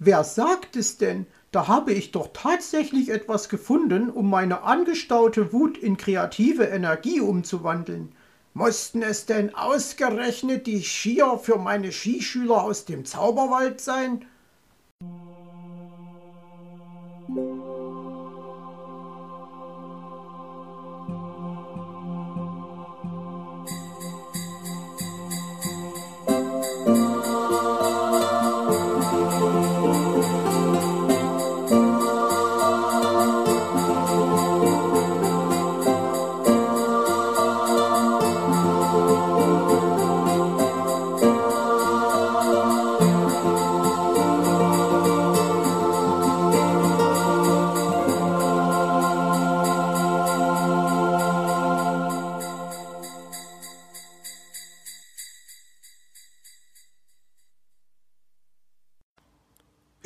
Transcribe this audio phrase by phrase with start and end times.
[0.00, 1.26] Wer sagt es denn?
[1.50, 8.14] Da habe ich doch tatsächlich etwas gefunden, um meine angestaute Wut in kreative Energie umzuwandeln.
[8.54, 14.24] Mussten es denn ausgerechnet die Skier für meine Skischüler aus dem Zauberwald sein?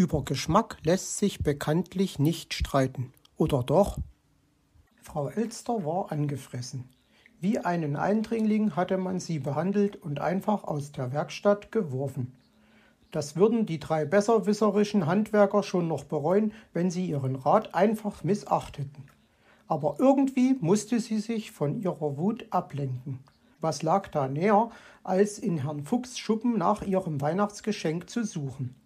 [0.00, 3.12] Über Geschmack lässt sich bekanntlich nicht streiten.
[3.36, 3.98] Oder doch?
[5.02, 6.88] Frau Elster war angefressen.
[7.38, 12.32] Wie einen Eindringling hatte man sie behandelt und einfach aus der Werkstatt geworfen.
[13.10, 19.04] Das würden die drei besserwisserischen Handwerker schon noch bereuen, wenn sie ihren Rat einfach missachteten.
[19.68, 23.18] Aber irgendwie musste sie sich von ihrer Wut ablenken.
[23.60, 24.70] Was lag da näher,
[25.04, 28.79] als in Herrn Fuchs Schuppen nach ihrem Weihnachtsgeschenk zu suchen?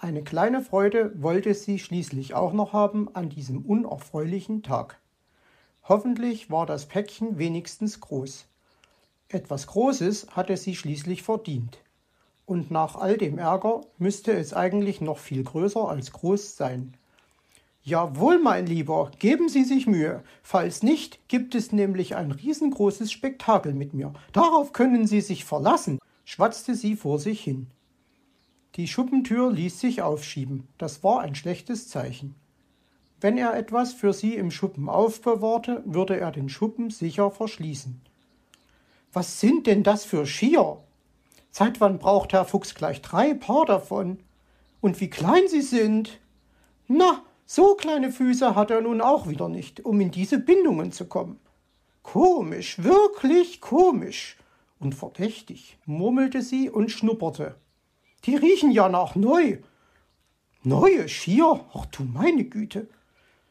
[0.00, 5.00] Eine kleine Freude wollte sie schließlich auch noch haben an diesem unerfreulichen Tag.
[5.82, 8.46] Hoffentlich war das Päckchen wenigstens groß.
[9.28, 11.78] Etwas Großes hatte sie schließlich verdient.
[12.46, 16.94] Und nach all dem Ärger müsste es eigentlich noch viel größer als groß sein.
[17.82, 20.22] Jawohl, mein Lieber, geben Sie sich Mühe.
[20.44, 24.12] Falls nicht, gibt es nämlich ein riesengroßes Spektakel mit mir.
[24.32, 27.66] Darauf können Sie sich verlassen, schwatzte sie vor sich hin.
[28.78, 30.68] Die Schuppentür ließ sich aufschieben.
[30.78, 32.36] Das war ein schlechtes Zeichen.
[33.20, 38.00] Wenn er etwas für sie im Schuppen aufbewahrte, würde er den Schuppen sicher verschließen.
[39.12, 40.78] Was sind denn das für Skier?
[41.50, 44.20] Seit wann braucht Herr Fuchs gleich drei Paar davon?
[44.80, 46.20] Und wie klein sie sind?
[46.86, 51.06] Na, so kleine Füße hat er nun auch wieder nicht, um in diese Bindungen zu
[51.06, 51.40] kommen.
[52.04, 54.36] Komisch, wirklich komisch
[54.78, 57.56] und verdächtig, murmelte sie und schnupperte.
[58.24, 59.58] Die riechen ja nach neu.
[60.62, 61.64] Neue Skier?
[61.72, 62.88] Ach du meine Güte.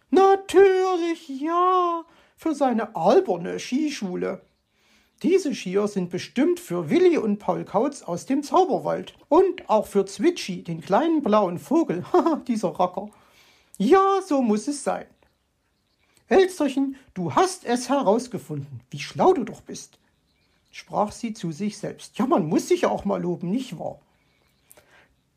[0.10, 2.04] Natürlich, ja,
[2.36, 4.42] für seine alberne Skischule.
[5.24, 9.16] Diese Skier sind bestimmt für Willi und Paul Kautz aus dem Zauberwald.
[9.30, 12.06] Und auch für Zwitschi, den kleinen blauen Vogel.
[12.14, 13.10] Haha, dieser Racker.
[13.78, 15.08] Ja, so muss es sein.
[16.30, 18.82] Elsterchen, du hast es herausgefunden.
[18.90, 19.98] Wie schlau du doch bist,
[20.72, 22.18] sprach sie zu sich selbst.
[22.18, 24.00] Ja, man muss sich ja auch mal loben, nicht wahr?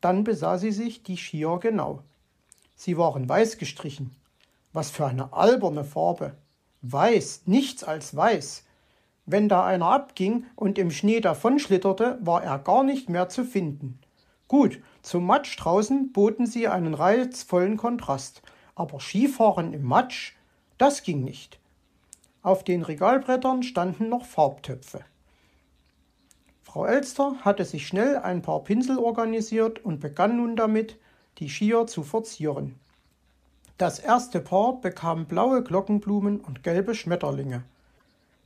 [0.01, 2.01] Dann besah sie sich die Skier genau.
[2.75, 4.15] Sie waren weiß gestrichen.
[4.73, 6.35] Was für eine alberne Farbe.
[6.81, 8.65] Weiß, nichts als weiß.
[9.27, 13.99] Wenn da einer abging und im Schnee davonschlitterte, war er gar nicht mehr zu finden.
[14.47, 18.41] Gut, zum Matsch draußen boten sie einen reizvollen Kontrast,
[18.75, 20.33] aber Skifahren im Matsch,
[20.77, 21.59] das ging nicht.
[22.41, 25.05] Auf den Regalbrettern standen noch Farbtöpfe.
[26.71, 30.97] Frau Elster hatte sich schnell ein paar Pinsel organisiert und begann nun damit,
[31.37, 32.79] die Skier zu verzieren.
[33.77, 37.65] Das erste Paar bekam blaue Glockenblumen und gelbe Schmetterlinge.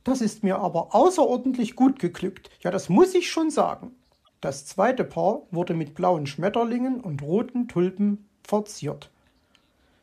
[0.02, 3.94] Das ist mir aber außerordentlich gut geglückt, ja das muss ich schon sagen.
[4.40, 9.08] Das zweite Paar wurde mit blauen Schmetterlingen und roten Tulpen verziert.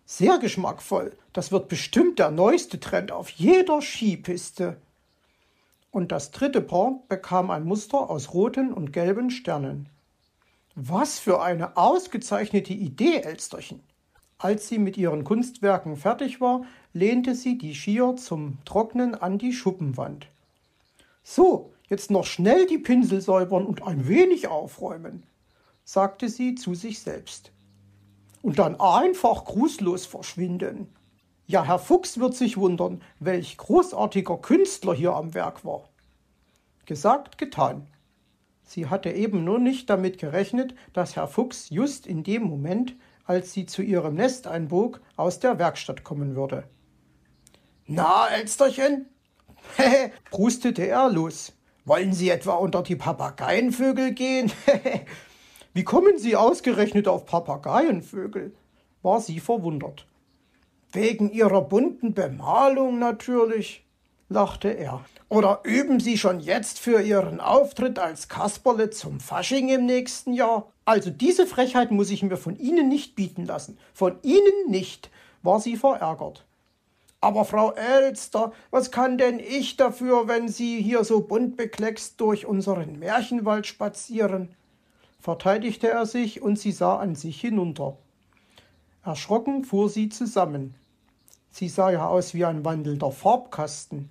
[0.05, 4.77] Sehr geschmackvoll, das wird bestimmt der neueste Trend auf jeder Skipiste
[5.93, 9.87] und das dritte Paar bekam ein Muster aus roten und gelben Sternen.
[10.75, 13.79] Was für eine ausgezeichnete Idee, Elsterchen!
[14.39, 19.53] Als sie mit ihren Kunstwerken fertig war, lehnte sie die Skier zum Trocknen an die
[19.53, 20.25] Schuppenwand.
[21.23, 25.23] So, jetzt noch schnell die Pinsel säubern und ein wenig aufräumen,
[25.85, 27.51] sagte sie zu sich selbst.
[28.41, 30.87] Und dann einfach grußlos verschwinden.
[31.45, 35.89] Ja, Herr Fuchs wird sich wundern, welch großartiger Künstler hier am Werk war.
[36.85, 37.87] Gesagt, getan.
[38.63, 42.95] Sie hatte eben nur nicht damit gerechnet, dass Herr Fuchs just in dem Moment,
[43.25, 46.63] als sie zu ihrem Nest einbog, aus der Werkstatt kommen würde.
[47.85, 49.07] Na, Elsterchen?
[49.75, 51.53] Hehe, prustete er los.
[51.85, 54.51] Wollen Sie etwa unter die Papageienvögel gehen?
[55.73, 58.55] Wie kommen Sie ausgerechnet auf Papageienvögel?
[59.03, 60.07] war sie verwundert.
[60.93, 63.83] Wegen ihrer bunten Bemalung natürlich,
[64.29, 65.03] lachte er.
[65.27, 70.71] Oder üben Sie schon jetzt für Ihren Auftritt als Kasperle zum Fasching im nächsten Jahr?
[70.85, 73.79] Also diese Frechheit muss ich mir von Ihnen nicht bieten lassen.
[73.95, 75.09] Von Ihnen nicht,
[75.41, 76.45] war sie verärgert.
[77.21, 82.45] Aber Frau Elster, was kann denn ich dafür, wenn Sie hier so bunt bekleckst durch
[82.45, 84.55] unseren Märchenwald spazieren?
[85.19, 87.95] verteidigte er sich und sie sah an sich hinunter.
[89.05, 90.75] Erschrocken fuhr sie zusammen.
[91.53, 94.09] Sie sah ja aus wie ein wandelnder Farbkasten.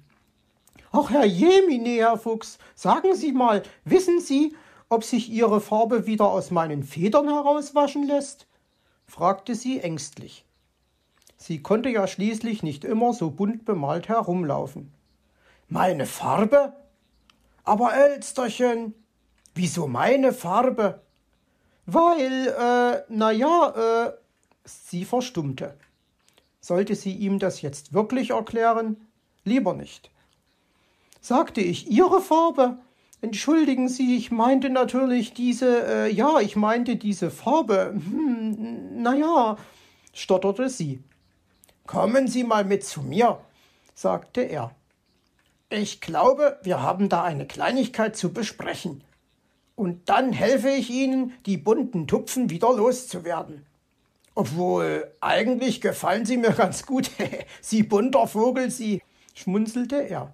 [0.92, 4.54] Ach, Herr Jemine, Herr Fuchs, sagen Sie mal, wissen Sie,
[4.88, 8.46] ob sich Ihre Farbe wieder aus meinen Federn herauswaschen lässt?
[9.06, 10.44] fragte sie ängstlich.
[11.36, 14.92] Sie konnte ja schließlich nicht immer so bunt bemalt herumlaufen.
[15.68, 16.72] Meine Farbe?
[17.64, 18.94] Aber Elsterchen,
[19.52, 21.00] wieso meine Farbe?
[21.86, 24.12] Weil, äh, na ja, äh,
[24.64, 25.74] sie verstummte.
[26.62, 28.96] Sollte sie ihm das jetzt wirklich erklären?
[29.44, 30.10] Lieber nicht.
[31.20, 32.78] Sagte ich Ihre Farbe?
[33.20, 37.92] Entschuldigen Sie, ich meinte natürlich diese, äh, ja, ich meinte diese Farbe.
[37.94, 39.56] Hm, na ja,
[40.12, 41.02] stotterte sie.
[41.86, 43.40] Kommen Sie mal mit zu mir,
[43.94, 44.72] sagte er.
[45.68, 49.02] Ich glaube, wir haben da eine Kleinigkeit zu besprechen.
[49.74, 53.66] Und dann helfe ich Ihnen, die bunten Tupfen wieder loszuwerden.
[54.34, 57.10] Obwohl, eigentlich gefallen Sie mir ganz gut.
[57.60, 59.02] Sie bunter Vogel, Sie,
[59.34, 60.32] schmunzelte er.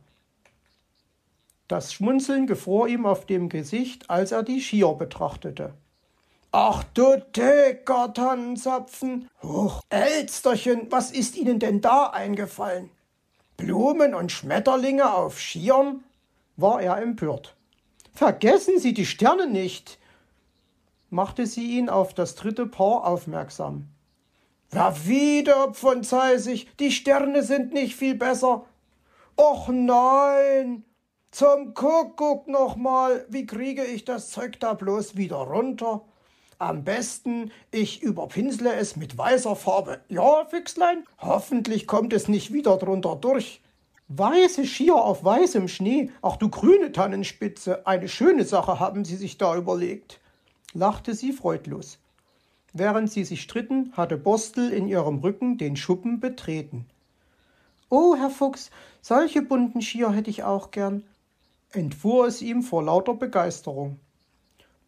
[1.67, 5.75] Das Schmunzeln gefror ihm auf dem Gesicht, als er die Skier betrachtete.
[6.51, 9.29] Ach du dicker Tannenzapfen!
[9.43, 12.89] Huch, Elsterchen, was ist Ihnen denn da eingefallen?
[13.59, 16.05] Blumen und Schmetterlinge auf Skiern?
[16.57, 17.55] war er empört.
[18.15, 19.99] Vergessen Sie die Sterne nicht,
[21.11, 23.89] machte sie ihn auf das dritte Paar aufmerksam.
[24.73, 28.67] Ja, wieder, Pfundzeisig, die Sterne sind nicht viel besser.
[29.37, 30.85] Och nein,
[31.31, 36.03] zum Kuckuck nochmal, wie kriege ich das Zeug da bloß wieder runter?
[36.59, 40.01] Am besten, ich überpinsle es mit weißer Farbe.
[40.09, 43.63] Ja, Füchslein, hoffentlich kommt es nicht wieder drunter durch.
[44.09, 49.39] Weiße Skier auf weißem Schnee, ach du grüne Tannenspitze, eine schöne Sache haben Sie sich
[49.39, 50.19] da überlegt,
[50.75, 51.99] lachte sie freudlos.
[52.73, 56.87] Während sie sich stritten, hatte Borstel in ihrem Rücken den Schuppen betreten.
[57.89, 58.71] Oh, Herr Fuchs,
[59.01, 61.05] solche bunten Skier hätte ich auch gern,
[61.73, 63.99] entfuhr es ihm vor lauter Begeisterung.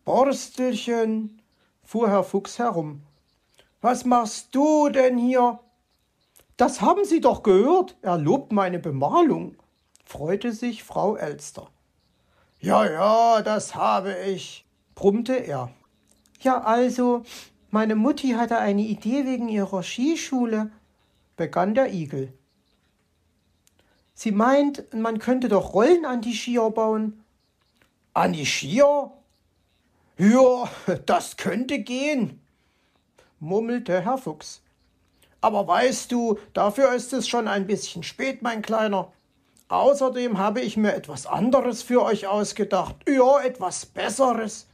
[0.05, 1.41] Borstelchen,
[1.83, 3.03] fuhr Herr Fuchs herum.
[3.81, 5.59] Was machst du denn hier?
[6.59, 7.97] Das haben Sie doch gehört.
[8.03, 9.57] Er lobt meine Bemalung,
[10.05, 11.69] freute sich Frau Elster.
[12.61, 15.71] Ja, ja, das habe ich, brummte er.
[16.41, 17.23] Ja, also,
[17.71, 20.71] meine Mutti hatte eine Idee wegen ihrer Skischule,
[21.37, 22.33] begann der Igel.
[24.15, 27.25] Sie meint, man könnte doch Rollen an die Skier bauen.
[28.13, 29.11] An die Skier?
[30.19, 30.71] Ja,
[31.07, 32.41] das könnte gehen,
[33.39, 34.61] murmelte Herr Fuchs.
[35.41, 39.11] Aber weißt du, dafür ist es schon ein bisschen spät, mein Kleiner.
[39.69, 42.97] Außerdem habe ich mir etwas anderes für euch ausgedacht.
[43.09, 44.67] Ja, etwas Besseres.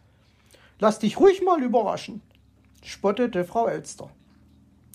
[0.79, 2.21] Lass dich ruhig mal überraschen,
[2.83, 4.11] spottete Frau Elster.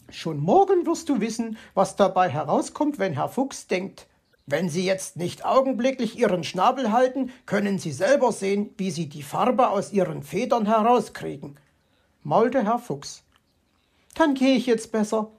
[0.10, 4.08] Schon morgen wirst du wissen, was dabei herauskommt, wenn Herr Fuchs denkt,
[4.46, 9.24] wenn Sie jetzt nicht augenblicklich Ihren Schnabel halten, können Sie selber sehen, wie Sie die
[9.24, 11.58] Farbe aus Ihren Federn herauskriegen,
[12.22, 13.24] maulte Herr Fuchs.
[14.14, 15.32] Dann gehe ich jetzt besser,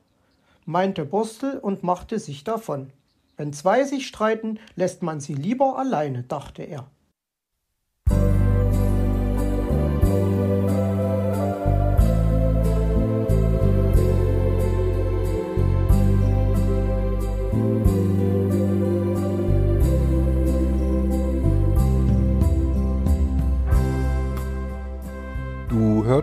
[0.64, 2.90] meinte Borstel und machte sich davon.
[3.36, 6.90] Wenn zwei sich streiten, lässt man sie lieber alleine, dachte er.